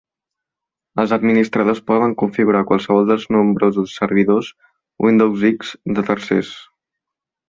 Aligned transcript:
Els 1.01 1.11
administradors 1.17 1.81
poden 1.91 2.15
configurar 2.21 2.63
qualsevol 2.71 3.05
dels 3.11 3.27
nombrosos 3.35 3.93
servidors 4.01 4.49
Windows 5.07 5.45
X 5.51 5.75
de 5.99 6.07
tercers. 6.09 6.51